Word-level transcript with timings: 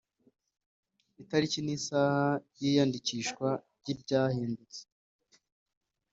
itariki 1.21 1.59
n 1.65 1.69
isaha 1.77 2.27
y 2.59 2.61
iyandikishwa 2.69 3.47
ry 3.79 3.87
ibyahindutse 3.93 4.81